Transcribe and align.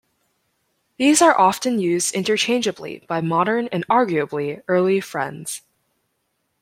These 0.97 1.21
are 1.21 1.39
often 1.39 1.77
used 1.77 2.15
interchangeably 2.15 3.05
by 3.07 3.21
modern 3.21 3.67
and 3.71 3.87
arguably 3.87 4.63
early 4.67 4.99
Friends. 4.99 5.61